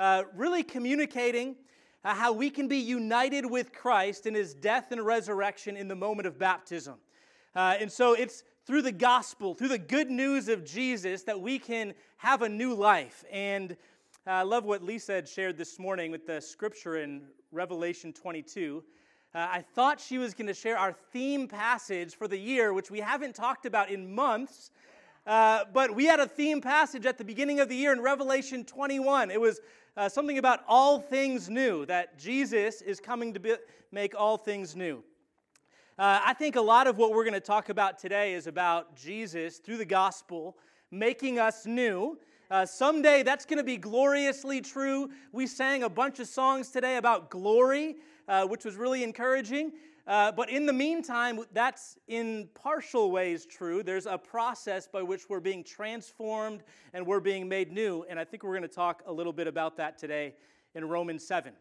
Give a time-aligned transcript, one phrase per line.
[0.00, 1.54] uh, really communicating
[2.04, 5.94] uh, how we can be united with Christ in his death and resurrection in the
[5.94, 6.94] moment of baptism.
[7.54, 11.58] Uh, and so it's through the gospel, through the good news of Jesus, that we
[11.58, 13.24] can have a new life.
[13.30, 13.72] And
[14.26, 18.82] uh, I love what Lisa had shared this morning with the scripture in Revelation 22.
[19.34, 22.90] Uh, I thought she was going to share our theme passage for the year, which
[22.90, 24.70] we haven't talked about in months.
[25.26, 28.64] Uh, but we had a theme passage at the beginning of the year in Revelation
[28.64, 29.30] 21.
[29.30, 29.60] It was
[29.96, 33.54] uh, something about all things new, that Jesus is coming to be,
[33.92, 35.04] make all things new.
[35.98, 38.96] Uh, I think a lot of what we're going to talk about today is about
[38.96, 40.56] Jesus through the gospel
[40.90, 42.18] making us new.
[42.50, 45.10] Uh, someday that's going to be gloriously true.
[45.32, 49.72] We sang a bunch of songs today about glory, uh, which was really encouraging.
[50.06, 53.82] Uh, but in the meantime, that's in partial ways true.
[53.82, 58.04] There's a process by which we're being transformed and we're being made new.
[58.08, 60.34] And I think we're going to talk a little bit about that today
[60.74, 61.52] in Romans 7.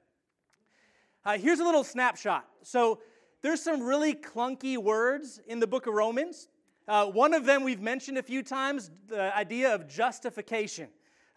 [1.26, 2.48] Uh, here's a little snapshot.
[2.64, 3.00] So
[3.42, 6.48] there's some really clunky words in the book of Romans.
[6.88, 10.88] Uh, one of them we've mentioned a few times the idea of justification,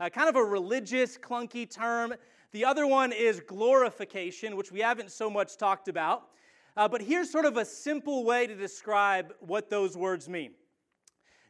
[0.01, 2.15] uh, kind of a religious, clunky term.
[2.53, 6.29] The other one is glorification, which we haven't so much talked about.
[6.77, 10.53] Uh, but here's sort of a simple way to describe what those words mean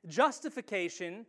[0.07, 1.27] Justification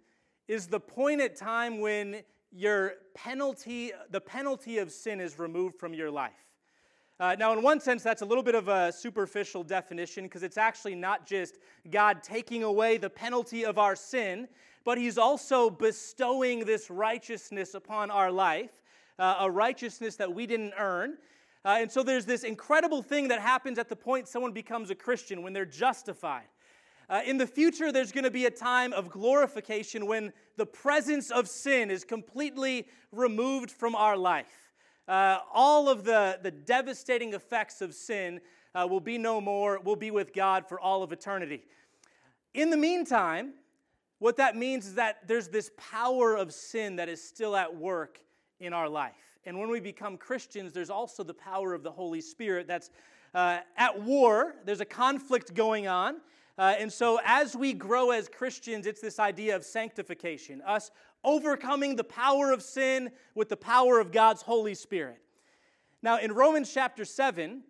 [0.48, 5.94] is the point at time when your penalty, the penalty of sin is removed from
[5.94, 6.32] your life.
[7.20, 10.58] Uh, now, in one sense, that's a little bit of a superficial definition because it's
[10.58, 11.60] actually not just
[11.92, 14.48] God taking away the penalty of our sin,
[14.84, 18.72] but He's also bestowing this righteousness upon our life,
[19.20, 21.18] uh, a righteousness that we didn't earn.
[21.66, 24.96] Uh, and so there's this incredible thing that happens at the point someone becomes a
[24.96, 26.46] Christian when they're justified.
[27.10, 31.32] Uh, in the future, there's going to be a time of glorification when the presence
[31.32, 34.72] of sin is completely removed from our life.
[35.08, 38.40] Uh, all of the, the devastating effects of sin
[38.74, 41.64] uh, will be no more, will be with God for all of eternity.
[42.54, 43.54] In the meantime,
[44.20, 48.20] what that means is that there's this power of sin that is still at work
[48.60, 49.33] in our life.
[49.46, 52.90] And when we become Christians, there's also the power of the Holy Spirit that's
[53.36, 54.56] uh, at war.
[54.66, 56.18] There's a conflict going on.
[56.58, 60.92] Uh, and so, as we grow as Christians, it's this idea of sanctification, us
[61.24, 65.20] overcoming the power of sin with the power of God's Holy Spirit.
[66.04, 67.64] Now, in Romans chapter 7,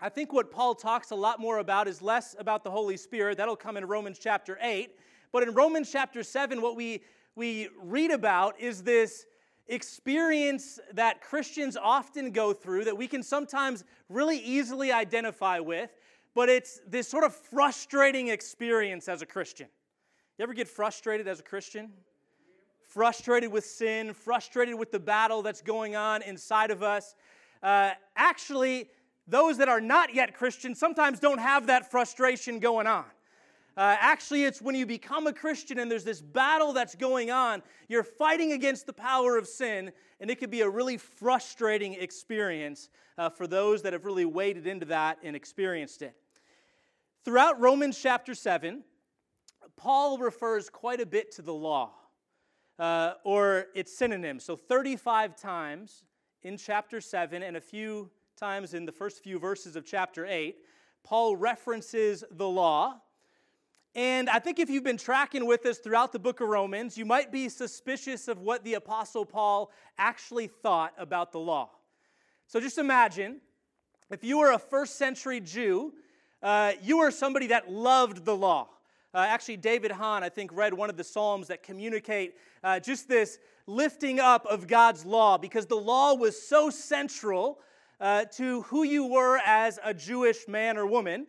[0.00, 3.38] I think what Paul talks a lot more about is less about the Holy Spirit.
[3.38, 4.90] That'll come in Romans chapter 8.
[5.32, 7.02] But in Romans chapter 7, what we,
[7.34, 9.26] we read about is this
[9.68, 15.90] experience that Christians often go through that we can sometimes really easily identify with,
[16.34, 19.68] but it's this sort of frustrating experience as a Christian.
[20.38, 21.92] You ever get frustrated as a Christian?
[22.96, 27.14] frustrated with sin, frustrated with the battle that's going on inside of us.
[27.62, 28.88] Uh, actually,
[29.26, 33.04] those that are not yet Christians sometimes don't have that frustration going on.
[33.76, 37.62] Uh, actually, it's when you become a Christian and there's this battle that's going on,
[37.88, 42.88] you're fighting against the power of sin, and it could be a really frustrating experience
[43.18, 46.14] uh, for those that have really waded into that and experienced it.
[47.24, 48.82] Throughout Romans chapter 7,
[49.76, 51.92] Paul refers quite a bit to the law
[52.78, 54.44] uh, or its synonyms.
[54.44, 56.04] So 35 times
[56.42, 60.56] in chapter 7 and a few times in the first few verses of chapter 8,
[61.04, 63.00] Paul references the law.
[63.96, 67.06] And I think if you've been tracking with us throughout the book of Romans, you
[67.06, 71.70] might be suspicious of what the Apostle Paul actually thought about the law.
[72.46, 73.40] So just imagine
[74.10, 75.94] if you were a first century Jew,
[76.42, 78.68] uh, you were somebody that loved the law.
[79.14, 83.08] Uh, actually, David Hahn, I think, read one of the Psalms that communicate uh, just
[83.08, 87.60] this lifting up of God's law because the law was so central
[87.98, 91.26] uh, to who you were as a Jewish man or woman.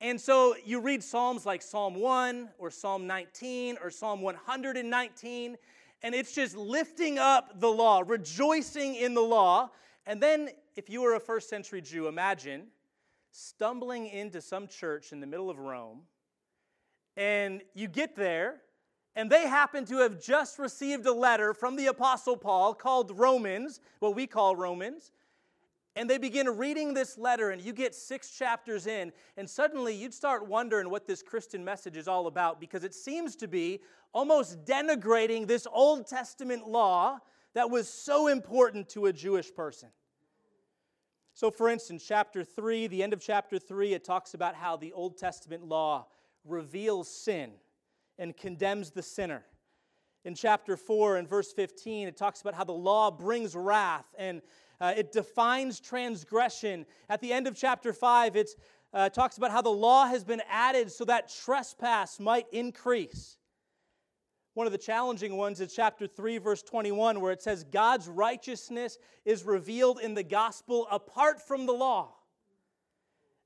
[0.00, 5.56] And so you read Psalms like Psalm 1 or Psalm 19 or Psalm 119,
[6.02, 9.70] and it's just lifting up the law, rejoicing in the law.
[10.06, 12.68] And then, if you were a first century Jew, imagine
[13.30, 16.02] stumbling into some church in the middle of Rome
[17.16, 18.62] and you get there,
[19.16, 23.80] and they happen to have just received a letter from the Apostle Paul called Romans,
[23.98, 25.12] what we call Romans.
[25.96, 30.14] And they begin reading this letter, and you get six chapters in, and suddenly you'd
[30.14, 33.80] start wondering what this Christian message is all about because it seems to be
[34.12, 37.18] almost denigrating this Old Testament law
[37.54, 39.88] that was so important to a Jewish person.
[41.34, 44.92] So, for instance, chapter 3, the end of chapter 3, it talks about how the
[44.92, 46.06] Old Testament law
[46.44, 47.52] reveals sin
[48.18, 49.44] and condemns the sinner.
[50.24, 54.42] In chapter 4 and verse 15, it talks about how the law brings wrath and
[54.80, 56.84] uh, it defines transgression.
[57.08, 58.50] At the end of chapter 5, it
[58.92, 63.38] uh, talks about how the law has been added so that trespass might increase.
[64.54, 68.98] One of the challenging ones is chapter 3, verse 21, where it says, God's righteousness
[69.24, 72.14] is revealed in the gospel apart from the law.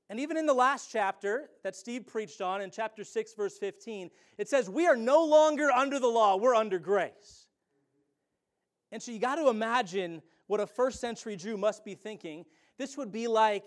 [0.09, 4.11] And even in the last chapter that Steve preached on, in chapter 6, verse 15,
[4.37, 7.47] it says, We are no longer under the law, we're under grace.
[8.91, 12.45] And so you got to imagine what a first century Jew must be thinking.
[12.77, 13.65] This would be like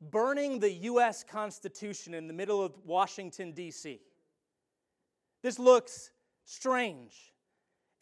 [0.00, 1.22] burning the U.S.
[1.22, 4.00] Constitution in the middle of Washington, D.C.
[5.42, 6.10] This looks
[6.44, 7.32] strange.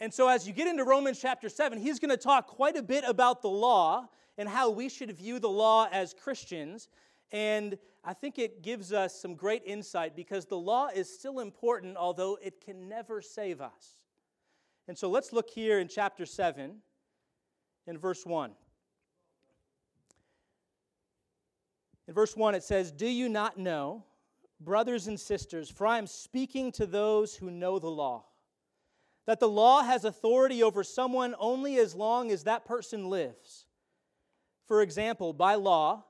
[0.00, 2.82] And so, as you get into Romans chapter 7, he's going to talk quite a
[2.82, 6.88] bit about the law and how we should view the law as Christians.
[7.35, 11.97] And I think it gives us some great insight because the law is still important,
[11.97, 13.99] although it can never save us.
[14.87, 16.77] And so, let's look here in chapter 7
[17.89, 18.53] in verse 1.
[22.07, 24.05] In verse 1, it says, Do you not know,
[24.61, 28.27] brothers and sisters, for I am speaking to those who know the law,
[29.27, 33.67] that the law has authority over someone only as long as that person lives?
[34.69, 36.05] For example, by law,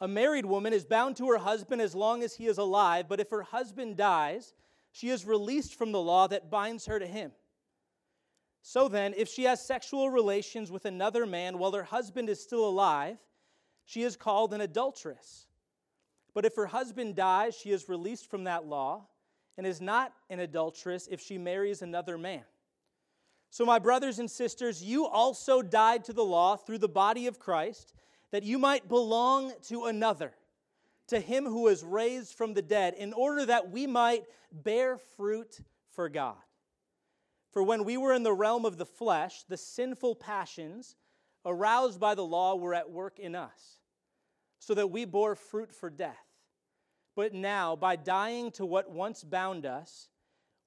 [0.00, 3.20] a married woman is bound to her husband as long as he is alive, but
[3.20, 4.54] if her husband dies,
[4.92, 7.32] she is released from the law that binds her to him.
[8.62, 12.66] So then, if she has sexual relations with another man while her husband is still
[12.66, 13.16] alive,
[13.84, 15.46] she is called an adulteress.
[16.34, 19.06] But if her husband dies, she is released from that law
[19.56, 22.42] and is not an adulteress if she marries another man.
[23.50, 27.38] So, my brothers and sisters, you also died to the law through the body of
[27.38, 27.94] Christ,
[28.36, 30.30] that you might belong to another,
[31.06, 35.58] to him who was raised from the dead, in order that we might bear fruit
[35.92, 36.36] for God.
[37.50, 40.96] For when we were in the realm of the flesh, the sinful passions
[41.46, 43.78] aroused by the law were at work in us,
[44.58, 46.26] so that we bore fruit for death.
[47.14, 50.10] But now, by dying to what once bound us,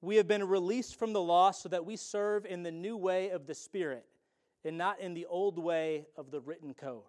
[0.01, 3.29] we have been released from the law so that we serve in the new way
[3.29, 4.07] of the Spirit
[4.65, 7.03] and not in the old way of the written code.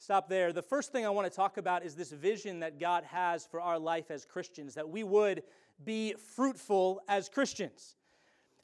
[0.00, 0.52] Stop there.
[0.52, 3.60] The first thing I want to talk about is this vision that God has for
[3.60, 5.42] our life as Christians, that we would
[5.84, 7.96] be fruitful as Christians.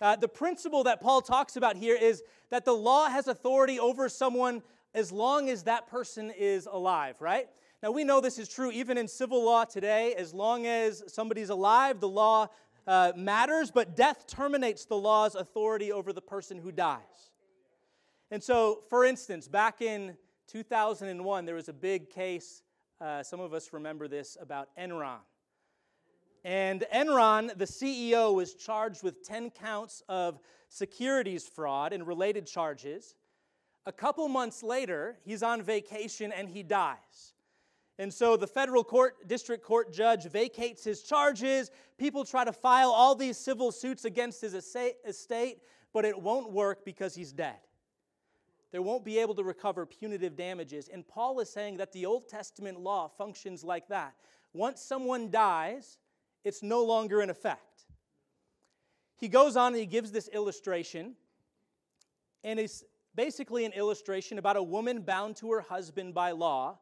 [0.01, 4.09] Uh, the principle that Paul talks about here is that the law has authority over
[4.09, 4.63] someone
[4.95, 7.49] as long as that person is alive, right?
[7.83, 10.15] Now, we know this is true even in civil law today.
[10.15, 12.47] As long as somebody's alive, the law
[12.87, 17.33] uh, matters, but death terminates the law's authority over the person who dies.
[18.31, 20.17] And so, for instance, back in
[20.49, 22.63] 2001, there was a big case,
[23.01, 25.19] uh, some of us remember this, about Enron.
[26.45, 30.39] And Enron, the CEO, was charged with 10 counts of
[30.69, 33.15] securities fraud and related charges.
[33.87, 37.35] A couple months later, he's on vacation and he dies.
[37.99, 41.71] And so the federal court, district court judge vacates his charges.
[41.97, 45.59] People try to file all these civil suits against his estate,
[45.93, 47.57] but it won't work because he's dead.
[48.75, 50.89] They won't be able to recover punitive damages.
[50.93, 54.17] And Paul is saying that the Old Testament law functions like that.
[54.53, 55.99] Once someone dies,
[56.43, 57.87] it's no longer in effect.
[59.17, 61.15] He goes on and he gives this illustration,
[62.43, 62.83] and it's
[63.15, 66.81] basically an illustration about a woman bound to her husband by law.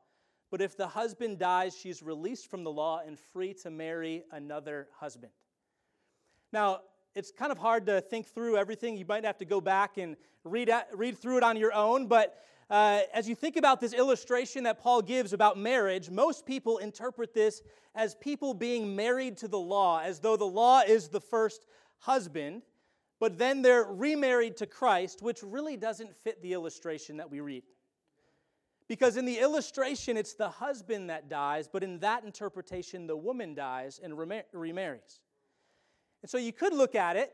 [0.50, 4.88] But if the husband dies, she's released from the law and free to marry another
[4.98, 5.32] husband.
[6.54, 6.80] Now,
[7.14, 8.96] it's kind of hard to think through everything.
[8.96, 12.06] You might have to go back and read, read through it on your own.
[12.06, 12.38] But
[12.70, 17.34] uh, as you think about this illustration that Paul gives about marriage, most people interpret
[17.34, 17.62] this
[17.94, 21.66] as people being married to the law, as though the law is the first
[21.98, 22.62] husband,
[23.20, 27.62] but then they're remarried to Christ, which really doesn't fit the illustration that we read.
[28.88, 33.54] Because in the illustration, it's the husband that dies, but in that interpretation, the woman
[33.54, 34.18] dies and
[34.52, 35.20] remarries.
[36.22, 37.32] And so you could look at it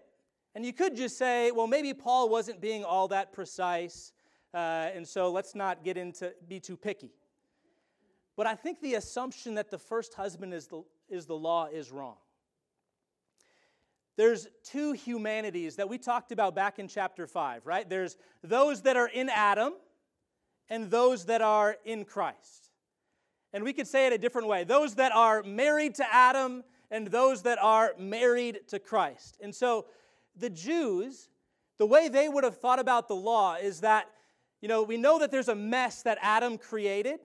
[0.55, 4.13] and you could just say, well, maybe Paul wasn't being all that precise.
[4.53, 7.13] Uh, and so let's not get into be too picky.
[8.37, 11.91] But I think the assumption that the first husband is the, is the law is
[11.91, 12.17] wrong.
[14.17, 17.89] There's two humanities that we talked about back in chapter 5, right?
[17.89, 19.75] There's those that are in Adam
[20.69, 22.71] and those that are in Christ.
[23.53, 27.07] And we could say it a different way those that are married to Adam and
[27.09, 29.39] those that are married to Christ.
[29.43, 29.87] And so
[30.37, 31.29] the Jews,
[31.79, 34.09] the way they would have thought about the law is that
[34.61, 37.21] you know, we know that there's a mess that Adam created.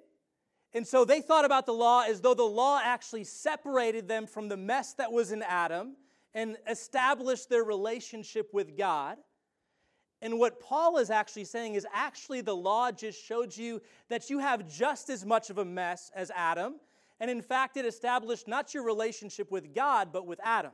[0.73, 4.49] And so they thought about the law as though the law actually separated them from
[4.49, 5.95] the mess that was in Adam
[6.33, 9.17] and established their relationship with God.
[10.21, 14.39] And what Paul is actually saying is actually the law just showed you that you
[14.39, 16.75] have just as much of a mess as Adam.
[17.23, 20.73] And in fact, it established not your relationship with God, but with Adam.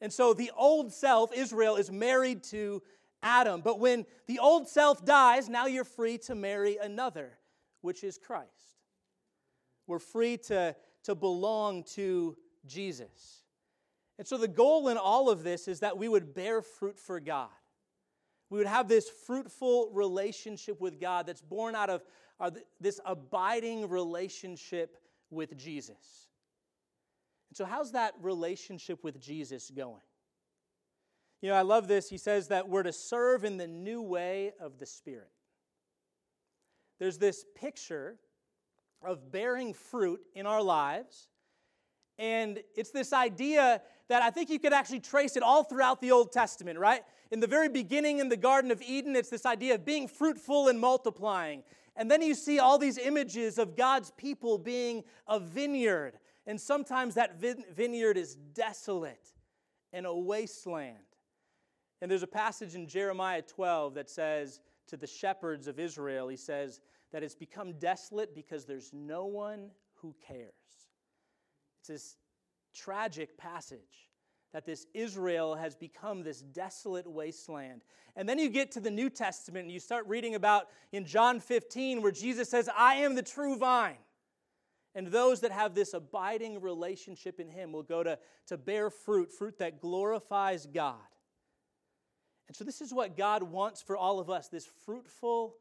[0.00, 2.82] And so the old self, Israel, is married to
[3.22, 3.60] Adam.
[3.60, 7.36] But when the old self dies, now you're free to marry another,
[7.82, 8.78] which is Christ.
[9.86, 13.42] We're free to, to belong to Jesus.
[14.18, 17.20] And so the goal in all of this is that we would bear fruit for
[17.20, 17.50] God.
[18.48, 22.02] We would have this fruitful relationship with God that's born out of
[22.40, 24.96] uh, this abiding relationship
[25.30, 26.28] with Jesus.
[27.50, 30.02] And so, how's that relationship with Jesus going?
[31.40, 32.08] You know, I love this.
[32.08, 35.30] He says that we're to serve in the new way of the Spirit.
[36.98, 38.16] There's this picture
[39.02, 41.28] of bearing fruit in our lives,
[42.18, 46.10] and it's this idea that I think you could actually trace it all throughout the
[46.10, 47.02] Old Testament, right?
[47.30, 50.68] In the very beginning in the Garden of Eden, it's this idea of being fruitful
[50.68, 51.62] and multiplying.
[51.98, 56.12] And then you see all these images of God's people being a vineyard.
[56.46, 59.32] And sometimes that vineyard is desolate
[59.92, 60.96] and a wasteland.
[62.00, 66.36] And there's a passage in Jeremiah 12 that says to the shepherds of Israel, he
[66.36, 66.80] says
[67.12, 70.52] that it's become desolate because there's no one who cares.
[71.80, 72.16] It's this
[72.72, 74.07] tragic passage
[74.52, 77.82] that this Israel has become this desolate wasteland.
[78.16, 81.40] And then you get to the New Testament and you start reading about in John
[81.40, 83.98] 15 where Jesus says, I am the true vine.
[84.94, 89.30] And those that have this abiding relationship in Him will go to, to bear fruit,
[89.30, 90.96] fruit that glorifies God.
[92.48, 95.54] And so, this is what God wants for all of us this fruitful,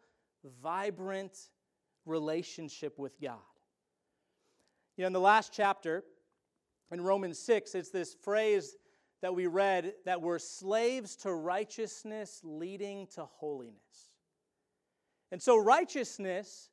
[0.64, 1.38] vibrant
[2.06, 3.38] relationship with God.
[4.96, 6.04] You know, in the last chapter,
[6.92, 8.76] in Romans 6, it's this phrase
[9.22, 14.12] that we read that we're slaves to righteousness leading to holiness.
[15.32, 16.70] And so, righteousness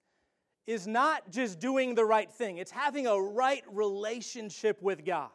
[0.66, 5.30] is not just doing the right thing, it's having a right relationship with God.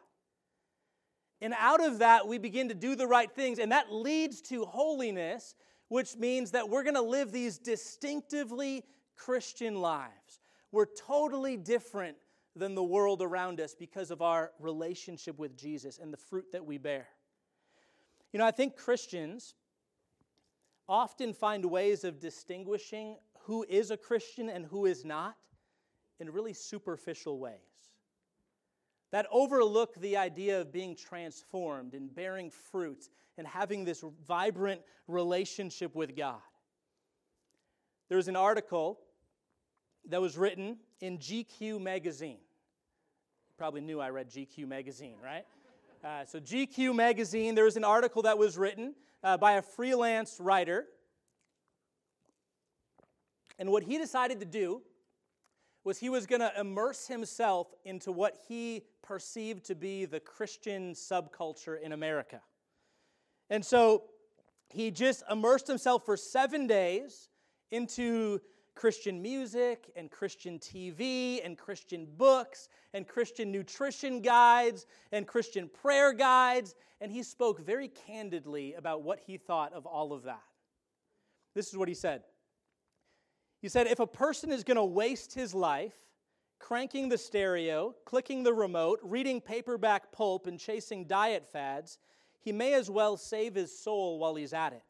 [1.42, 4.64] And out of that, we begin to do the right things, and that leads to
[4.64, 5.54] holiness,
[5.88, 8.84] which means that we're going to live these distinctively
[9.16, 10.40] Christian lives.
[10.70, 12.16] We're totally different
[12.56, 16.64] than the world around us because of our relationship with Jesus and the fruit that
[16.64, 17.06] we bear.
[18.32, 19.54] You know, I think Christians
[20.88, 25.36] often find ways of distinguishing who is a Christian and who is not
[26.18, 27.58] in really superficial ways
[29.10, 35.94] that overlook the idea of being transformed and bearing fruit and having this vibrant relationship
[35.94, 36.40] with God.
[38.08, 39.00] There's an article
[40.08, 42.38] that was written in GQ magazine.
[42.38, 45.44] You probably knew I read GQ magazine, right?
[46.04, 50.38] Uh, so, GQ magazine, there was an article that was written uh, by a freelance
[50.40, 50.86] writer.
[53.58, 54.82] And what he decided to do
[55.84, 60.92] was he was going to immerse himself into what he perceived to be the Christian
[60.92, 62.40] subculture in America.
[63.48, 64.04] And so
[64.68, 67.28] he just immersed himself for seven days
[67.70, 68.40] into
[68.80, 76.14] Christian music and Christian TV and Christian books and Christian nutrition guides and Christian prayer
[76.14, 76.74] guides.
[77.02, 80.40] And he spoke very candidly about what he thought of all of that.
[81.54, 82.22] This is what he said.
[83.60, 85.92] He said, if a person is going to waste his life
[86.58, 91.98] cranking the stereo, clicking the remote, reading paperback pulp, and chasing diet fads,
[92.40, 94.84] he may as well save his soul while he's at it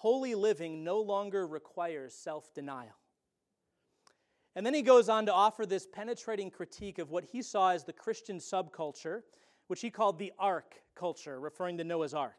[0.00, 2.96] holy living no longer requires self denial.
[4.56, 7.84] And then he goes on to offer this penetrating critique of what he saw as
[7.84, 9.20] the Christian subculture,
[9.66, 12.38] which he called the Ark culture, referring to Noah's Ark.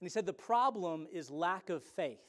[0.00, 2.22] And he said the problem is lack of faith.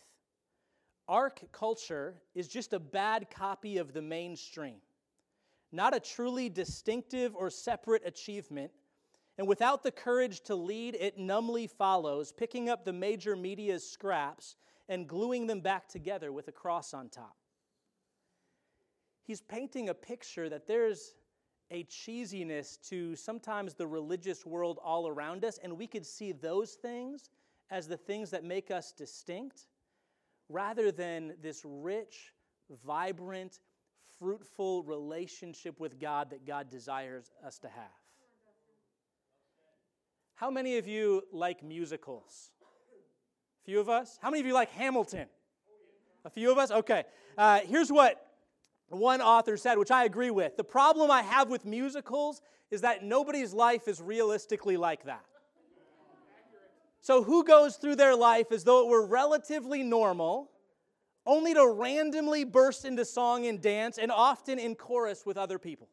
[1.08, 4.78] Ark culture is just a bad copy of the mainstream,
[5.72, 8.72] not a truly distinctive or separate achievement
[9.42, 14.56] and without the courage to lead, it numbly follows, picking up the major media's scraps
[14.88, 17.36] and gluing them back together with a cross on top.
[19.24, 21.16] He's painting a picture that there's
[21.72, 26.74] a cheesiness to sometimes the religious world all around us, and we could see those
[26.74, 27.32] things
[27.72, 29.66] as the things that make us distinct
[30.50, 32.32] rather than this rich,
[32.86, 33.60] vibrant,
[34.20, 38.01] fruitful relationship with God that God desires us to have.
[40.42, 42.50] How many of you like musicals?
[43.62, 44.18] A few of us?
[44.24, 45.28] How many of you like Hamilton?
[46.26, 46.72] A few of us?
[46.72, 47.04] Okay.
[47.38, 48.26] Uh, here's what
[48.90, 53.04] one author said, which I agree with, the problem I have with musicals is that
[53.04, 55.24] nobody's life is realistically like that.
[57.02, 60.50] So, who goes through their life as though it were relatively normal,
[61.24, 65.88] only to randomly burst into song and dance, and often in chorus with other people?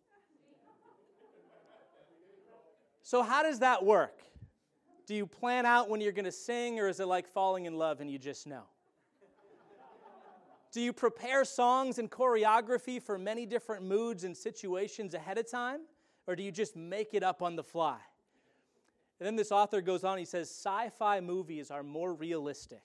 [3.03, 4.18] So, how does that work?
[5.09, 7.79] Do you plan out when you're going to sing, or is it like falling in
[7.79, 8.65] love and you just know?
[10.71, 15.81] Do you prepare songs and choreography for many different moods and situations ahead of time?
[16.27, 17.97] Or do you just make it up on the fly?
[19.19, 22.83] And then this author goes on, he says sci fi movies are more realistic.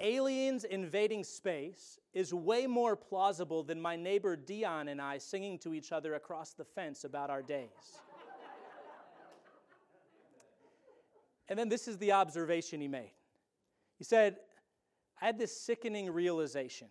[0.00, 5.72] Aliens invading space is way more plausible than my neighbor Dion and I singing to
[5.72, 8.02] each other across the fence about our days.
[11.48, 13.12] And then this is the observation he made.
[13.98, 14.36] He said,
[15.20, 16.88] I had this sickening realization.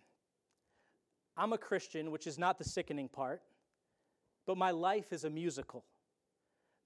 [1.36, 3.42] I'm a Christian, which is not the sickening part,
[4.46, 5.84] but my life is a musical.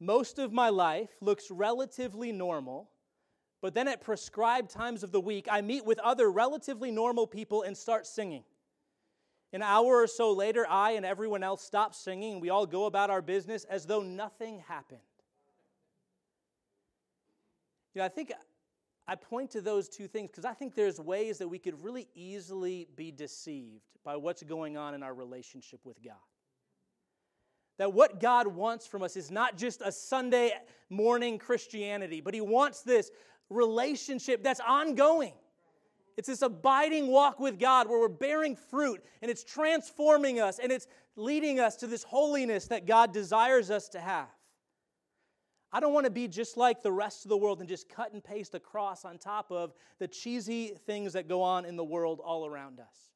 [0.01, 2.89] Most of my life looks relatively normal,
[3.61, 7.63] but then at prescribed times of the week, I meet with other relatively normal people
[7.63, 8.45] and start singing.
[9.53, 12.85] An hour or so later, I and everyone else stop singing, and we all go
[12.85, 15.01] about our business as though nothing happened.
[17.99, 18.33] You know, I think
[19.09, 22.07] I point to those two things because I think there's ways that we could really
[22.15, 26.15] easily be deceived by what's going on in our relationship with God.
[27.79, 30.53] That what God wants from us is not just a Sunday
[30.89, 33.11] morning Christianity, but He wants this
[33.51, 35.33] relationship that's ongoing.
[36.17, 40.71] It's this abiding walk with God where we're bearing fruit and it's transforming us and
[40.71, 40.87] it's
[41.17, 44.29] leading us to this holiness that God desires us to have.
[45.73, 48.13] I don't want to be just like the rest of the world and just cut
[48.13, 51.85] and paste a cross on top of the cheesy things that go on in the
[51.85, 53.11] world all around us.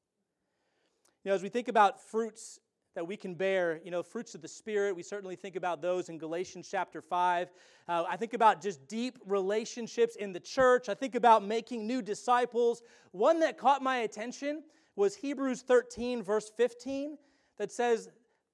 [1.24, 2.60] You know, as we think about fruits
[2.94, 6.10] that we can bear, you know, fruits of the Spirit, we certainly think about those
[6.10, 7.50] in Galatians chapter 5.
[7.88, 10.90] Uh, I think about just deep relationships in the church.
[10.90, 12.82] I think about making new disciples.
[13.12, 14.62] One that caught my attention
[14.94, 17.16] was Hebrews 13, verse 15,
[17.56, 18.10] that says,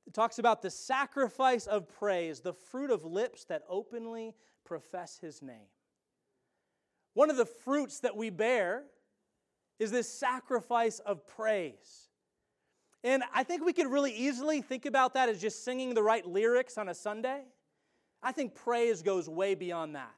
[0.08, 5.42] it talks about the sacrifice of praise, the fruit of lips that openly profess his
[5.42, 5.68] name.
[7.12, 8.84] One of the fruits that we bear
[9.78, 12.08] is this sacrifice of praise.
[13.04, 16.26] And I think we could really easily think about that as just singing the right
[16.26, 17.42] lyrics on a Sunday.
[18.22, 20.14] I think praise goes way beyond that.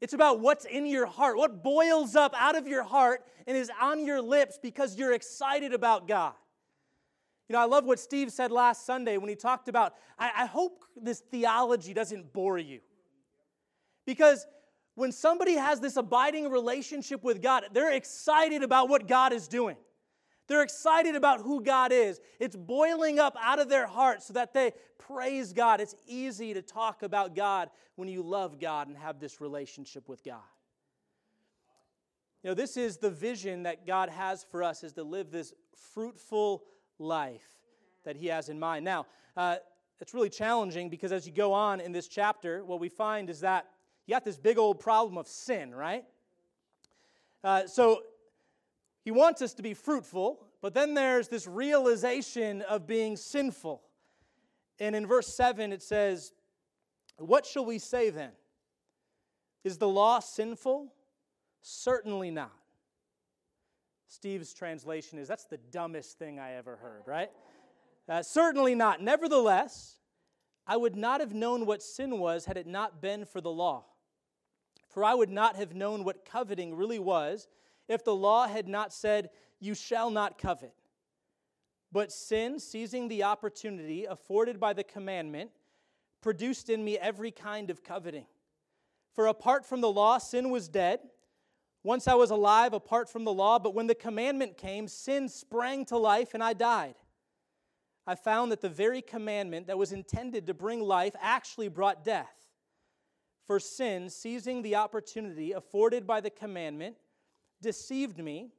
[0.00, 3.68] It's about what's in your heart, what boils up out of your heart and is
[3.80, 6.34] on your lips because you're excited about God.
[7.48, 10.46] You know, I love what Steve said last Sunday when he talked about, I, I
[10.46, 12.80] hope this theology doesn't bore you.
[14.04, 14.46] Because
[14.94, 19.76] when somebody has this abiding relationship with God, they're excited about what God is doing.
[20.48, 22.20] They're excited about who God is.
[22.38, 25.80] It's boiling up out of their heart so that they praise God.
[25.80, 30.24] It's easy to talk about God when you love God and have this relationship with
[30.24, 30.40] God.
[32.42, 35.52] You know, this is the vision that God has for us is to live this
[35.94, 36.62] fruitful
[36.98, 37.46] life
[38.04, 38.84] that he has in mind.
[38.84, 39.06] Now,
[39.36, 39.56] uh,
[40.00, 43.40] it's really challenging because as you go on in this chapter, what we find is
[43.40, 43.66] that
[44.06, 46.04] you got this big old problem of sin, right?
[47.42, 48.02] Uh, so
[49.04, 53.82] he wants us to be fruitful, but then there's this realization of being sinful.
[54.78, 56.32] And in verse 7, it says,
[57.18, 58.32] What shall we say then?
[59.64, 60.92] Is the law sinful?
[61.62, 62.52] Certainly not.
[64.06, 67.30] Steve's translation is, That's the dumbest thing I ever heard, right?
[68.08, 69.02] Uh, certainly not.
[69.02, 69.96] Nevertheless,
[70.66, 73.84] I would not have known what sin was had it not been for the law.
[74.88, 77.48] For I would not have known what coveting really was
[77.88, 80.74] if the law had not said, You shall not covet.
[81.92, 85.50] But sin, seizing the opportunity afforded by the commandment,
[86.20, 88.26] produced in me every kind of coveting.
[89.14, 91.00] For apart from the law, sin was dead.
[91.86, 95.84] Once I was alive apart from the law, but when the commandment came, sin sprang
[95.84, 96.96] to life and I died.
[98.08, 102.48] I found that the very commandment that was intended to bring life actually brought death.
[103.46, 106.96] For sin, seizing the opportunity afforded by the commandment,
[107.62, 108.50] deceived me,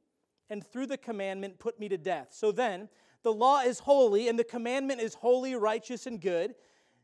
[0.50, 2.30] and through the commandment put me to death.
[2.32, 2.88] So then,
[3.24, 6.56] the law is holy, and the commandment is holy, righteous, and good.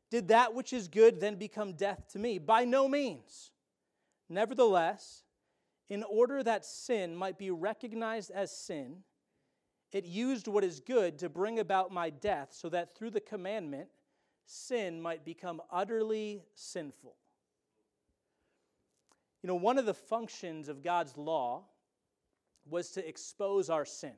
[0.09, 2.37] Did that which is good then become death to me?
[2.37, 3.51] By no means.
[4.29, 5.22] Nevertheless,
[5.89, 9.03] in order that sin might be recognized as sin,
[9.91, 13.89] it used what is good to bring about my death, so that through the commandment,
[14.45, 17.15] sin might become utterly sinful.
[19.43, 21.65] You know, one of the functions of God's law
[22.65, 24.15] was to expose our sin.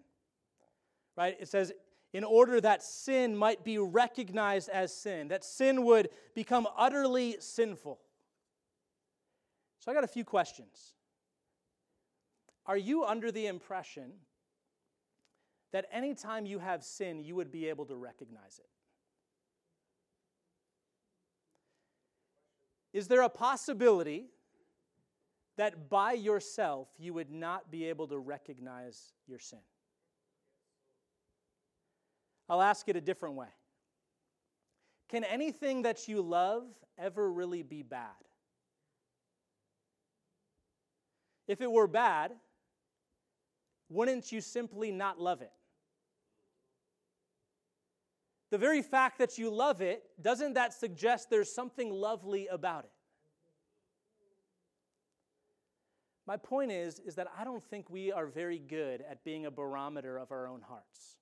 [1.18, 1.36] Right?
[1.40, 1.74] It says,
[2.14, 8.00] in order that sin might be recognized as sin, that sin would become utterly sinful.
[9.80, 10.95] So I got a few questions.
[12.68, 14.12] Are you under the impression
[15.72, 18.70] that anytime you have sin, you would be able to recognize it?
[22.98, 24.28] Is there a possibility
[25.58, 29.60] that by yourself you would not be able to recognize your sin?
[32.48, 33.48] I'll ask it a different way.
[35.10, 36.64] Can anything that you love
[36.98, 38.10] ever really be bad?
[41.48, 42.32] If it were bad,
[43.90, 45.52] wouldn't you simply not love it?
[48.52, 52.92] The very fact that you love it, doesn't that suggest there's something lovely about it?
[56.28, 59.52] My point is, is that I don't think we are very good at being a
[59.52, 61.18] barometer of our own hearts.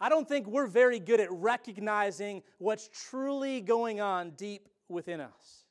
[0.00, 5.63] I don't think we're very good at recognizing what's truly going on deep within us.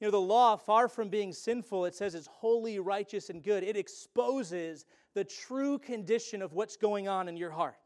[0.00, 3.62] You know, the law, far from being sinful, it says it's holy, righteous, and good.
[3.62, 7.76] It exposes the true condition of what's going on in your heart.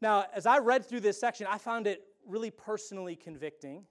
[0.00, 3.84] Now, as I read through this section, I found it really personally convicting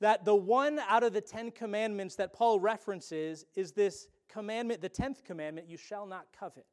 [0.00, 4.88] that the one out of the Ten Commandments that Paul references is this commandment, the
[4.88, 6.66] tenth commandment, you shall not covet.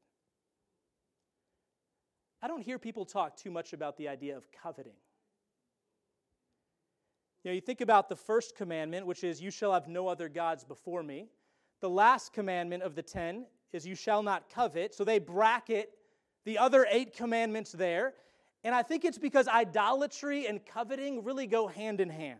[2.42, 4.96] I don't hear people talk too much about the idea of coveting.
[7.44, 10.30] You know, you think about the first commandment, which is, You shall have no other
[10.30, 11.28] gods before me.
[11.80, 14.94] The last commandment of the ten is, You shall not covet.
[14.94, 15.92] So they bracket
[16.46, 18.14] the other eight commandments there.
[18.64, 22.40] And I think it's because idolatry and coveting really go hand in hand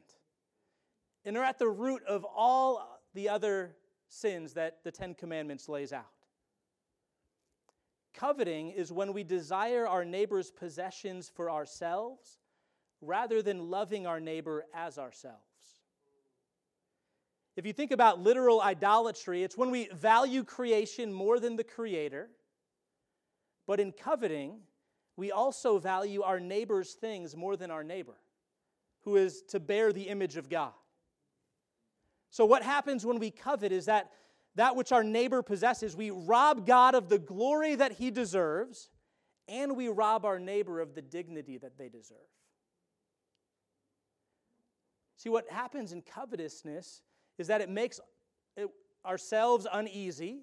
[1.26, 3.76] and they're at the root of all the other
[4.08, 6.06] sins that the Ten Commandments lays out.
[8.14, 12.40] Coveting is when we desire our neighbor's possessions for ourselves
[13.02, 15.38] rather than loving our neighbor as ourselves.
[17.56, 22.30] If you think about literal idolatry, it's when we value creation more than the creator.
[23.68, 24.60] But in coveting,
[25.18, 28.16] we also value our neighbor's things more than our neighbor,
[29.02, 30.72] who is to bear the image of God.
[32.30, 34.12] So, what happens when we covet is that
[34.56, 38.90] that which our neighbor possesses, we rob God of the glory that he deserves,
[39.48, 42.18] and we rob our neighbor of the dignity that they deserve.
[45.22, 47.04] See, what happens in covetousness
[47.38, 48.00] is that it makes
[48.58, 48.68] it,
[49.06, 50.40] ourselves uneasy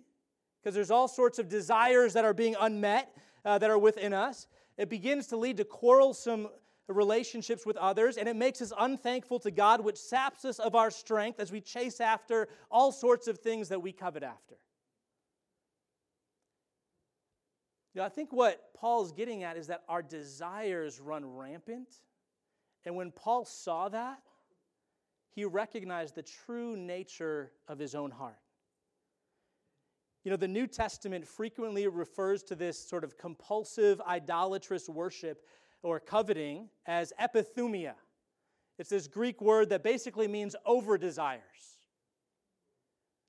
[0.62, 3.12] because there's all sorts of desires that are being unmet
[3.44, 4.46] uh, that are within us.
[4.76, 6.46] It begins to lead to quarrelsome
[6.86, 10.92] relationships with others, and it makes us unthankful to God, which saps us of our
[10.92, 14.54] strength as we chase after all sorts of things that we covet after.
[17.94, 21.88] You know, I think what Paul's getting at is that our desires run rampant.
[22.84, 24.22] And when Paul saw that,
[25.38, 28.40] he recognized the true nature of his own heart.
[30.24, 35.46] You know, the New Testament frequently refers to this sort of compulsive, idolatrous worship
[35.84, 37.94] or coveting as epithumia.
[38.80, 41.78] It's this Greek word that basically means over desires.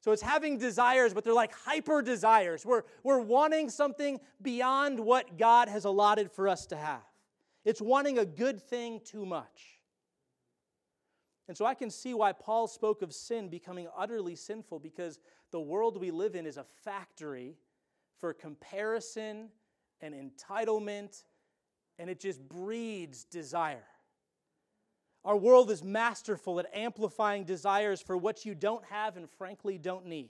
[0.02, 2.66] So it's having desires, but they're like hyper desires.
[2.66, 7.04] We're, we're wanting something beyond what God has allotted for us to have.
[7.66, 9.79] It's wanting a good thing too much.
[11.50, 15.18] And so I can see why Paul spoke of sin becoming utterly sinful because
[15.50, 17.58] the world we live in is a factory
[18.20, 19.50] for comparison
[20.00, 21.24] and entitlement
[21.98, 23.84] and it just breeds desire.
[25.26, 30.06] Our world is masterful at amplifying desires for what you don't have and frankly don't
[30.06, 30.30] need.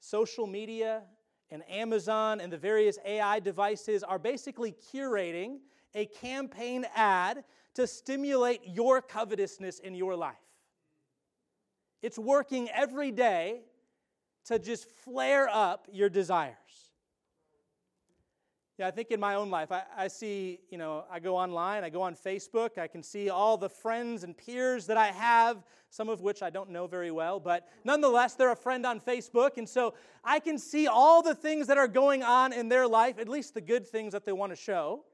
[0.00, 1.02] Social media
[1.50, 5.58] and Amazon and the various AI devices are basically curating
[5.96, 7.42] a campaign ad
[7.74, 10.34] to stimulate your covetousness in your life.
[12.02, 13.62] It's working every day
[14.44, 16.54] to just flare up your desires.
[18.78, 21.82] Yeah, I think in my own life, I, I, see, you know, I go online,
[21.82, 25.64] I go on Facebook, I can see all the friends and peers that I have,
[25.88, 29.56] some of which I don't know very well, but nonetheless, they're a friend on Facebook.
[29.56, 33.18] And so I can see all the things that are going on in their life,
[33.18, 35.04] at least the good things that they want to show.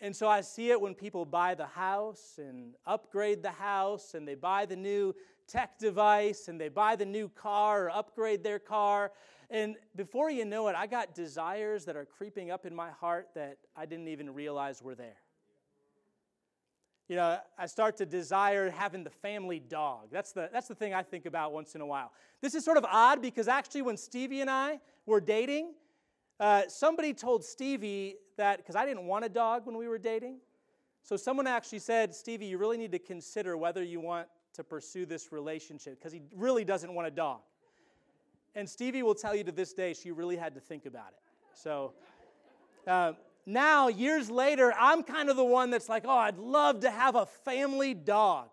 [0.00, 4.28] And so I see it when people buy the house and upgrade the house and
[4.28, 5.14] they buy the new
[5.48, 9.12] tech device and they buy the new car or upgrade their car.
[9.48, 13.28] And before you know it, I got desires that are creeping up in my heart
[13.34, 15.16] that I didn't even realize were there.
[17.08, 20.08] You know, I start to desire having the family dog.
[20.12, 22.12] That's the, that's the thing I think about once in a while.
[22.42, 25.74] This is sort of odd because actually, when Stevie and I were dating,
[26.38, 30.38] Uh, somebody told Stevie that, because I didn't want a dog when we were dating.
[31.02, 35.06] So someone actually said, Stevie, you really need to consider whether you want to pursue
[35.06, 37.40] this relationship, because he really doesn't want a dog.
[38.54, 41.20] And Stevie will tell you to this day, she really had to think about it.
[41.54, 41.92] So
[42.86, 43.12] uh,
[43.44, 47.14] now, years later, I'm kind of the one that's like, oh, I'd love to have
[47.14, 48.48] a family dog.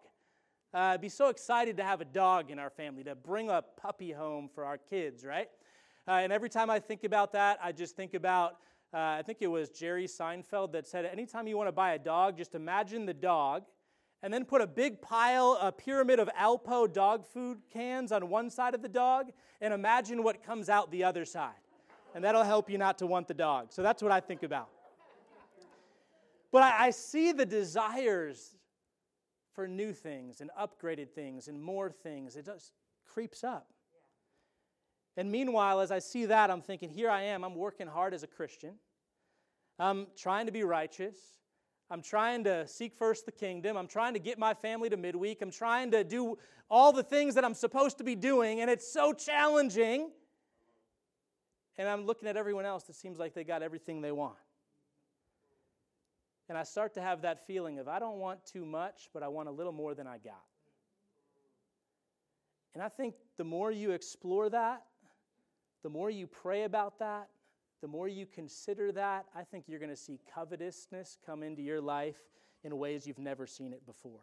[0.73, 3.63] Uh, I'd be so excited to have a dog in our family, to bring a
[3.81, 5.49] puppy home for our kids, right?
[6.07, 8.57] Uh, and every time I think about that, I just think about,
[8.93, 11.99] uh, I think it was Jerry Seinfeld that said, anytime you want to buy a
[11.99, 13.63] dog, just imagine the dog
[14.21, 18.49] and then put a big pile, a pyramid of Alpo dog food cans on one
[18.49, 21.53] side of the dog and imagine what comes out the other side.
[22.13, 23.73] And that'll help you not to want the dog.
[23.73, 24.69] So that's what I think about.
[26.51, 28.55] But I, I see the desires
[29.53, 32.35] for new things and upgraded things and more things.
[32.35, 32.73] It just
[33.11, 33.67] creeps up.
[35.17, 38.23] And meanwhile, as I see that, I'm thinking, here I am, I'm working hard as
[38.23, 38.75] a Christian.
[39.79, 41.15] I'm trying to be righteous.
[41.89, 43.77] I'm trying to seek first the kingdom.
[43.77, 45.41] I'm trying to get my family to midweek.
[45.41, 46.37] I'm trying to do
[46.69, 50.09] all the things that I'm supposed to be doing, and it's so challenging.
[51.77, 54.35] And I'm looking at everyone else that seems like they got everything they want.
[56.49, 59.27] And I start to have that feeling of I don't want too much, but I
[59.27, 60.43] want a little more than I got.
[62.73, 64.83] And I think the more you explore that,
[65.83, 67.29] the more you pray about that,
[67.83, 71.81] the more you consider that, I think you're going to see covetousness come into your
[71.81, 72.15] life
[72.63, 74.21] in ways you've never seen it before.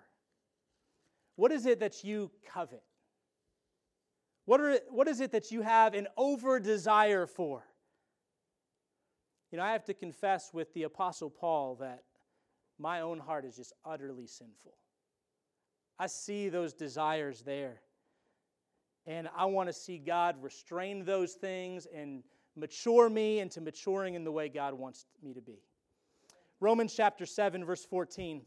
[1.37, 2.83] What is it that you covet?
[4.47, 7.63] What, are, what is it that you have an over desire for?
[9.53, 12.05] You know, I have to confess with the Apostle Paul that
[12.79, 14.73] my own heart is just utterly sinful.
[15.99, 17.83] I see those desires there.
[19.07, 22.23] And I want to see God restrain those things and
[22.57, 25.61] mature me into maturing in the way God wants me to be.
[26.61, 28.43] Romans chapter 7, verse 14.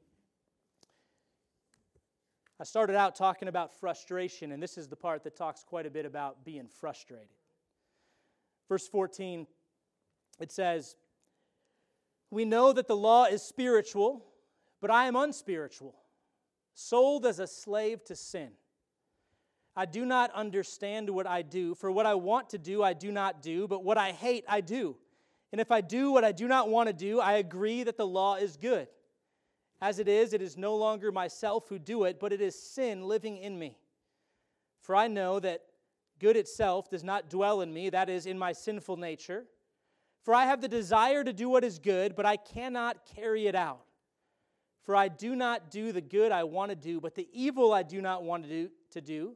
[2.59, 5.89] I started out talking about frustration, and this is the part that talks quite a
[5.89, 7.27] bit about being frustrated.
[8.69, 9.47] Verse 14,
[10.39, 10.95] it says,
[12.29, 14.25] we know that the law is spiritual,
[14.81, 15.95] but I am unspiritual,
[16.73, 18.51] sold as a slave to sin.
[19.75, 23.11] I do not understand what I do, for what I want to do, I do
[23.11, 24.95] not do, but what I hate, I do.
[25.51, 28.05] And if I do what I do not want to do, I agree that the
[28.05, 28.87] law is good.
[29.81, 33.03] As it is, it is no longer myself who do it, but it is sin
[33.03, 33.77] living in me.
[34.79, 35.61] For I know that
[36.19, 39.45] good itself does not dwell in me, that is, in my sinful nature.
[40.23, 43.55] For I have the desire to do what is good, but I cannot carry it
[43.55, 43.81] out.
[44.83, 47.83] For I do not do the good I want to do, but the evil I
[47.83, 49.35] do not want to do, to do,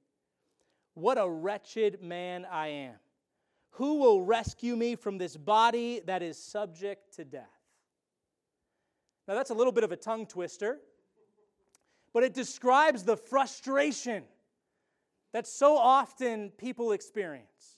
[0.93, 2.95] What a wretched man I am.
[3.71, 7.47] Who will rescue me from this body that is subject to death?
[9.27, 10.79] Now, that's a little bit of a tongue twister,
[12.13, 14.23] but it describes the frustration
[15.31, 17.77] that so often people experience.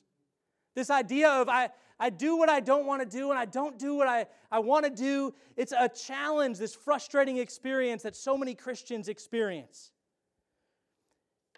[0.75, 3.77] This idea of I, I do what I don't want to do and I don't
[3.77, 5.33] do what I, I want to do.
[5.55, 9.91] It's a challenge, this frustrating experience that so many Christians experience.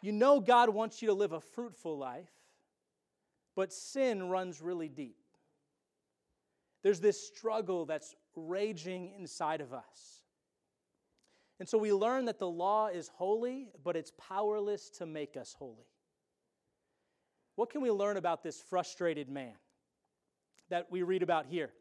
[0.05, 2.29] You know God wants you to live a fruitful life,
[3.55, 5.17] but sin runs really deep.
[6.83, 10.21] There's this struggle that's raging inside of us.
[11.59, 15.55] And so we learn that the law is holy, but it's powerless to make us
[15.57, 15.87] holy.
[17.55, 19.53] What can we learn about this frustrated man
[20.69, 21.71] that we read about here?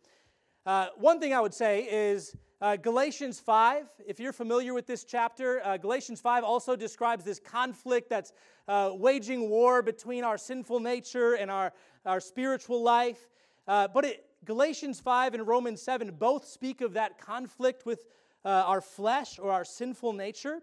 [0.64, 5.04] Uh, one thing I would say is uh, Galatians 5, if you're familiar with this
[5.04, 8.32] chapter, uh, Galatians 5 also describes this conflict that's
[8.68, 11.72] uh, waging war between our sinful nature and our,
[12.06, 13.28] our spiritual life.
[13.66, 18.06] Uh, but it, Galatians 5 and Romans 7 both speak of that conflict with
[18.44, 20.60] uh, our flesh or our sinful nature.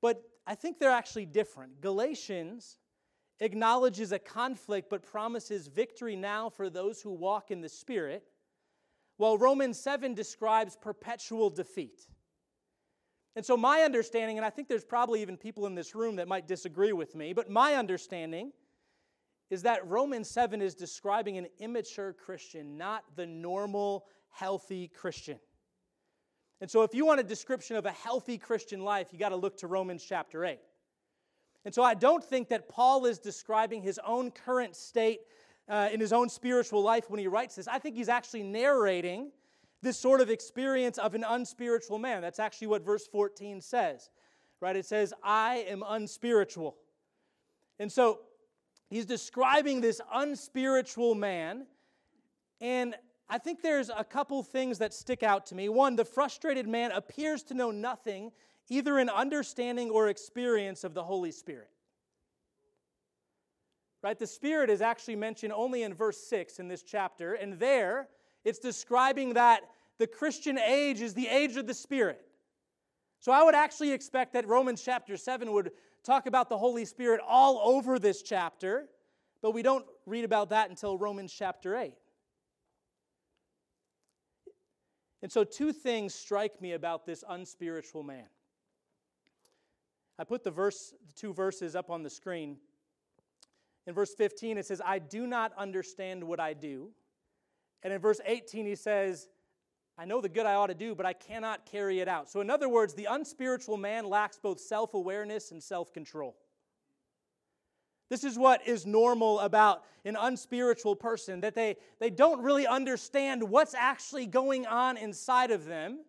[0.00, 1.80] But I think they're actually different.
[1.80, 2.78] Galatians
[3.40, 8.31] acknowledges a conflict but promises victory now for those who walk in the Spirit,
[9.22, 12.08] while Romans 7 describes perpetual defeat.
[13.36, 16.26] And so, my understanding, and I think there's probably even people in this room that
[16.26, 18.50] might disagree with me, but my understanding
[19.48, 25.38] is that Romans 7 is describing an immature Christian, not the normal, healthy Christian.
[26.60, 29.36] And so, if you want a description of a healthy Christian life, you got to
[29.36, 30.58] look to Romans chapter 8.
[31.64, 35.20] And so, I don't think that Paul is describing his own current state
[35.68, 37.68] uh, in his own spiritual life when he writes this.
[37.68, 39.30] I think he's actually narrating
[39.82, 42.22] this sort of experience of an unspiritual man.
[42.22, 44.10] That's actually what verse 14 says,
[44.60, 44.76] right?
[44.76, 46.76] It says, I am unspiritual.
[47.78, 48.20] And so
[48.88, 51.66] he's describing this unspiritual man.
[52.60, 52.94] And
[53.28, 55.68] I think there's a couple things that stick out to me.
[55.68, 58.30] One, the frustrated man appears to know nothing,
[58.68, 61.70] either in understanding or experience of the Holy Spirit.
[64.02, 64.18] Right?
[64.18, 67.34] The Spirit is actually mentioned only in verse 6 in this chapter.
[67.34, 68.08] And there,
[68.44, 69.62] it's describing that
[69.98, 72.20] the Christian age is the age of the Spirit.
[73.20, 75.70] So I would actually expect that Romans chapter 7 would
[76.02, 78.88] talk about the Holy Spirit all over this chapter,
[79.40, 81.94] but we don't read about that until Romans chapter 8.
[85.22, 88.24] And so, two things strike me about this unspiritual man.
[90.18, 92.56] I put the verse, the two verses up on the screen.
[93.86, 96.90] In verse 15, it says, I do not understand what I do.
[97.82, 99.28] And in verse 18, he says,
[99.98, 102.30] I know the good I ought to do, but I cannot carry it out.
[102.30, 106.36] So, in other words, the unspiritual man lacks both self awareness and self control.
[108.08, 113.42] This is what is normal about an unspiritual person that they, they don't really understand
[113.42, 116.00] what's actually going on inside of them,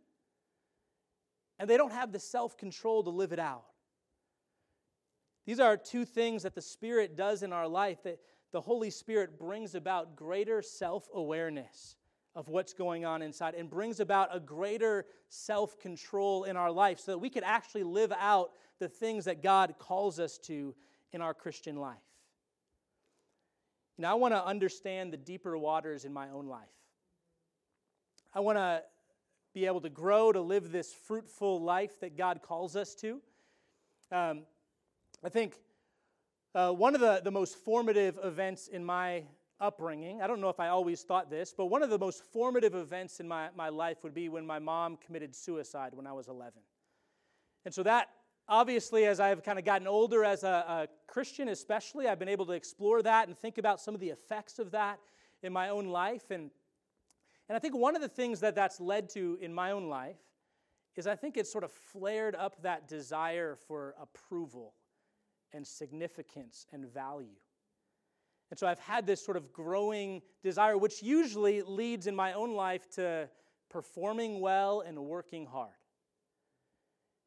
[1.59, 3.65] and they don't have the self control to live it out.
[5.45, 8.19] These are two things that the Spirit does in our life that
[8.51, 11.97] the Holy Spirit brings about greater self awareness
[12.35, 16.99] of what's going on inside and brings about a greater self control in our life
[16.99, 20.73] so that we can actually live out the things that God calls us to
[21.11, 21.97] in our Christian life.
[23.97, 26.63] Now, I want to understand the deeper waters in my own life.
[28.33, 28.81] I want to
[29.53, 33.21] be able to grow to live this fruitful life that God calls us to.
[34.11, 34.43] Um,
[35.25, 35.57] I think
[36.53, 39.23] uh, one of the, the most formative events in my
[39.61, 42.75] upbringing, I don't know if I always thought this, but one of the most formative
[42.75, 46.27] events in my, my life would be when my mom committed suicide when I was
[46.27, 46.59] 11.
[47.63, 48.09] And so that,
[48.49, 52.45] obviously, as I've kind of gotten older as a, a Christian, especially, I've been able
[52.47, 54.99] to explore that and think about some of the effects of that
[55.41, 56.31] in my own life.
[56.31, 56.51] And,
[57.47, 60.19] and I think one of the things that that's led to in my own life
[60.97, 64.73] is I think it's sort of flared up that desire for approval
[65.53, 67.35] and significance and value.
[68.49, 72.53] And so I've had this sort of growing desire, which usually leads in my own
[72.53, 73.29] life to
[73.69, 75.71] performing well and working hard.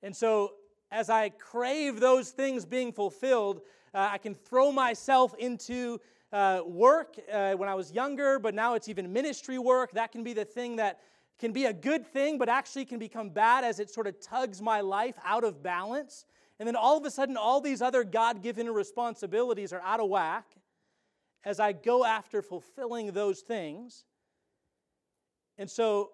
[0.03, 0.53] And so
[0.93, 3.63] as I crave those things being fulfilled,
[3.93, 6.01] uh, I can throw myself into
[6.33, 9.93] uh, work uh, when I was younger, but now it's even ministry work.
[9.93, 11.01] That can be the thing that
[11.39, 14.63] can be a good thing, but actually can become bad as it sort of tugs
[14.63, 16.25] my life out of balance.
[16.59, 20.09] And then all of a sudden, all these other God given responsibilities are out of
[20.09, 20.47] whack
[21.45, 24.05] as I go after fulfilling those things.
[25.59, 26.11] And so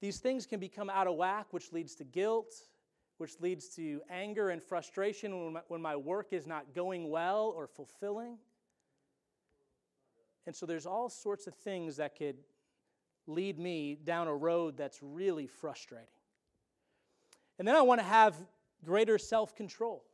[0.00, 2.54] these things can become out of whack, which leads to guilt,
[3.18, 7.52] which leads to anger and frustration when my, when my work is not going well
[7.56, 8.38] or fulfilling.
[10.46, 12.36] And so there's all sorts of things that could
[13.26, 16.06] lead me down a road that's really frustrating.
[17.58, 18.36] And then I want to have
[18.84, 20.04] greater self control,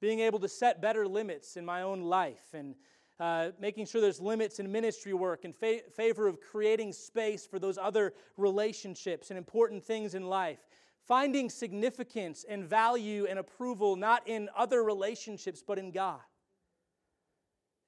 [0.00, 2.74] being able to set better limits in my own life, and
[3.20, 7.58] uh, making sure there's limits in ministry work in fa- favor of creating space for
[7.58, 10.60] those other relationships and important things in life.
[11.06, 16.20] Finding significance and value and approval not in other relationships, but in God.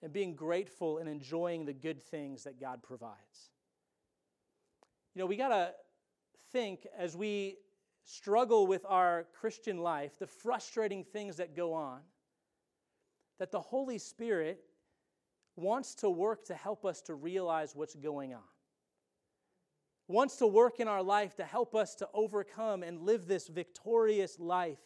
[0.02, 3.50] And being grateful and enjoying the good things that God provides.
[5.14, 5.74] You know, we got to
[6.50, 7.56] think as we
[8.04, 12.00] struggle with our Christian life, the frustrating things that go on,
[13.38, 14.60] that the Holy Spirit
[15.56, 18.40] wants to work to help us to realize what's going on.
[20.08, 24.38] Wants to work in our life to help us to overcome and live this victorious
[24.40, 24.80] life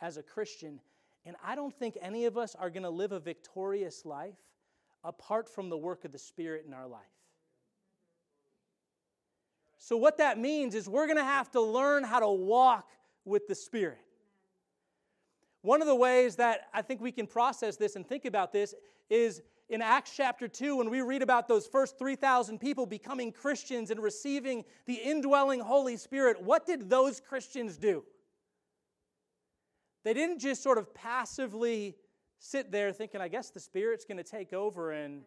[0.00, 0.80] as a Christian.
[1.26, 4.38] And I don't think any of us are going to live a victorious life
[5.04, 7.19] apart from the work of the Spirit in our life.
[9.82, 12.90] So, what that means is we're going to have to learn how to walk
[13.24, 13.98] with the Spirit.
[15.62, 18.74] One of the ways that I think we can process this and think about this
[19.08, 23.90] is in Acts chapter 2 when we read about those first 3,000 people becoming Christians
[23.90, 26.42] and receiving the indwelling Holy Spirit.
[26.42, 28.04] What did those Christians do?
[30.04, 31.96] They didn't just sort of passively
[32.38, 35.22] sit there thinking, I guess the Spirit's going to take over and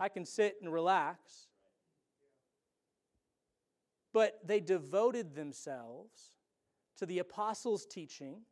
[0.00, 1.47] I can sit and relax.
[4.12, 6.32] But they devoted themselves
[6.98, 8.42] to the apostles' teaching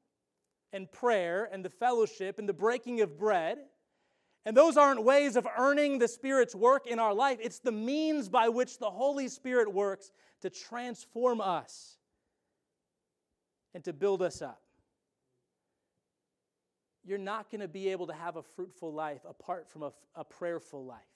[0.73, 3.59] and prayer and the fellowship and the breaking of bread.
[4.45, 7.39] And those aren't ways of earning the Spirit's work in our life.
[7.41, 11.97] It's the means by which the Holy Spirit works to transform us
[13.75, 14.63] and to build us up.
[17.05, 20.25] You're not going to be able to have a fruitful life apart from a, a
[20.25, 21.16] prayerful life.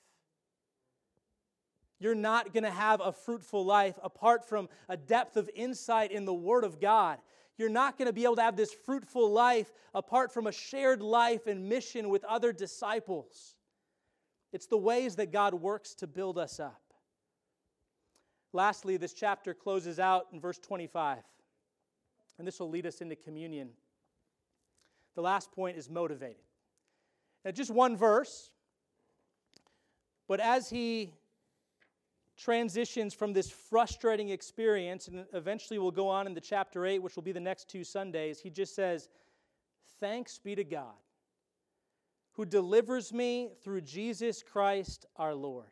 [2.01, 6.25] You're not going to have a fruitful life apart from a depth of insight in
[6.25, 7.19] the Word of God.
[7.59, 11.03] You're not going to be able to have this fruitful life apart from a shared
[11.03, 13.55] life and mission with other disciples.
[14.51, 16.81] It's the ways that God works to build us up.
[18.55, 21.19] Lastly, this chapter closes out in verse 25,
[22.39, 23.69] and this will lead us into communion.
[25.15, 26.43] The last point is motivated.
[27.45, 28.51] Now, just one verse,
[30.27, 31.13] but as he
[32.41, 37.15] transitions from this frustrating experience, and eventually we'll go on in the chapter 8, which
[37.15, 38.41] will be the next two Sundays.
[38.41, 39.09] He just says,
[40.01, 40.95] Thanks be to God,
[42.33, 45.69] who delivers me through Jesus Christ our Lord.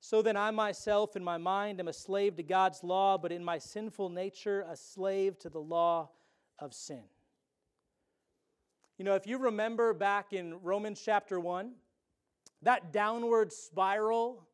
[0.00, 3.44] So then, I myself in my mind am a slave to God's law, but in
[3.44, 6.10] my sinful nature, a slave to the law
[6.60, 7.02] of sin.
[8.96, 11.72] You know, if you remember back in Romans chapter 1,
[12.62, 14.47] that downward spiral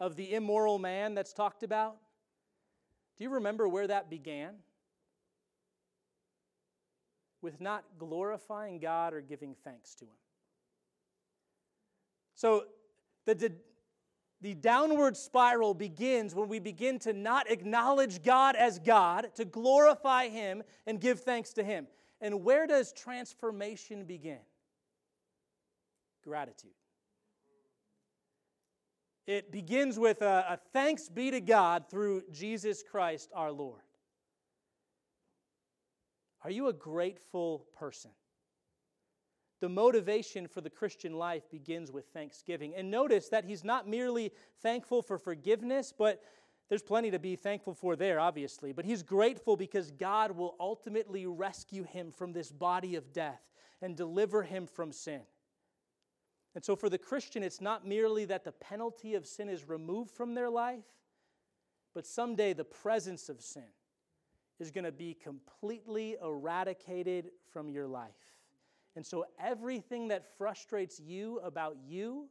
[0.00, 1.96] of the immoral man that's talked about?
[3.16, 4.54] Do you remember where that began?
[7.42, 10.10] With not glorifying God or giving thanks to Him.
[12.34, 12.64] So
[13.24, 13.52] the,
[14.40, 20.28] the downward spiral begins when we begin to not acknowledge God as God, to glorify
[20.28, 21.88] Him and give thanks to Him.
[22.20, 24.38] And where does transformation begin?
[26.22, 26.70] Gratitude.
[29.28, 33.82] It begins with a, a thanks be to God through Jesus Christ our Lord.
[36.42, 38.10] Are you a grateful person?
[39.60, 42.74] The motivation for the Christian life begins with thanksgiving.
[42.74, 46.22] And notice that he's not merely thankful for forgiveness, but
[46.70, 48.72] there's plenty to be thankful for there, obviously.
[48.72, 53.42] But he's grateful because God will ultimately rescue him from this body of death
[53.82, 55.20] and deliver him from sin.
[56.54, 60.10] And so for the Christian, it's not merely that the penalty of sin is removed
[60.10, 60.84] from their life,
[61.94, 63.70] but someday the presence of sin
[64.58, 68.10] is going to be completely eradicated from your life.
[68.96, 72.26] And so everything that frustrates you about you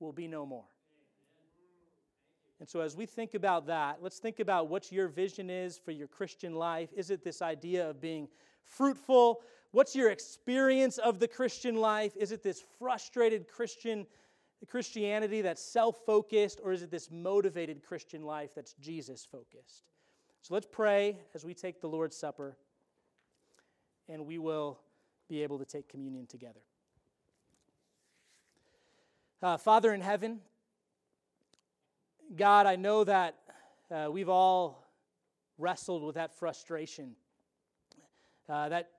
[0.00, 0.64] will be no more.
[2.60, 5.92] And so, as we think about that, let's think about what your vision is for
[5.92, 6.88] your Christian life.
[6.96, 8.28] Is it this idea of being
[8.68, 9.40] fruitful?
[9.72, 12.16] What's your experience of the Christian life?
[12.16, 14.06] Is it this frustrated Christian
[14.66, 19.84] Christianity that's self-focused or is it this motivated Christian life that's Jesus focused?
[20.42, 22.56] So let's pray as we take the Lord's Supper
[24.08, 24.80] and we will
[25.28, 26.60] be able to take communion together.
[29.40, 30.40] Uh, Father in heaven,
[32.34, 33.36] God, I know that
[33.90, 34.84] uh, we've all
[35.58, 37.14] wrestled with that frustration,
[38.48, 38.90] uh, that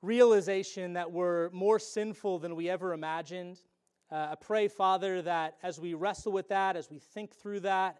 [0.00, 3.58] realization that we're more sinful than we ever imagined.
[4.10, 7.98] Uh, I pray, Father, that as we wrestle with that, as we think through that,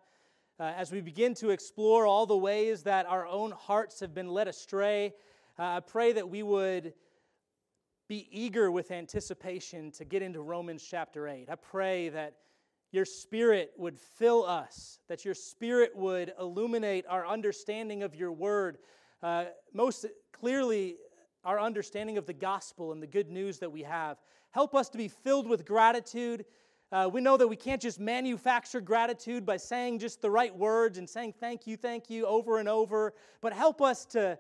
[0.59, 4.29] uh, as we begin to explore all the ways that our own hearts have been
[4.29, 5.13] led astray,
[5.59, 6.95] uh, I pray that we would
[8.09, 11.51] be eager with anticipation to get into Romans chapter 8.
[11.51, 12.35] I pray that
[12.91, 18.79] your spirit would fill us, that your spirit would illuminate our understanding of your word.
[19.23, 20.97] Uh, most clearly,
[21.45, 24.19] our understanding of the gospel and the good news that we have.
[24.51, 26.45] Help us to be filled with gratitude.
[26.91, 30.99] Uh, we know that we can't just manufacture gratitude by saying just the right words
[30.99, 34.39] and saying thank you, thank you over and over, but help us to,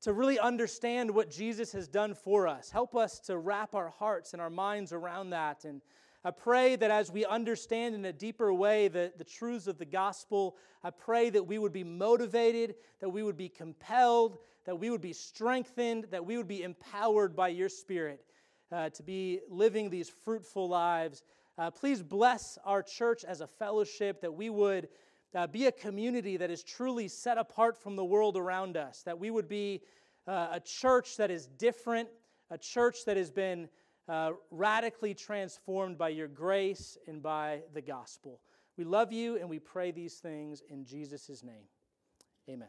[0.00, 2.70] to really understand what Jesus has done for us.
[2.70, 5.64] Help us to wrap our hearts and our minds around that.
[5.64, 5.82] And
[6.24, 9.84] I pray that as we understand in a deeper way the, the truths of the
[9.84, 14.90] gospel, I pray that we would be motivated, that we would be compelled, that we
[14.90, 18.24] would be strengthened, that we would be empowered by your Spirit
[18.70, 21.24] uh, to be living these fruitful lives.
[21.58, 24.88] Uh, please bless our church as a fellowship, that we would
[25.34, 29.18] uh, be a community that is truly set apart from the world around us, that
[29.18, 29.82] we would be
[30.28, 32.08] uh, a church that is different,
[32.50, 33.68] a church that has been
[34.12, 38.40] uh, radically transformed by your grace and by the gospel.
[38.76, 41.64] We love you and we pray these things in Jesus' name.
[42.46, 42.68] Amen.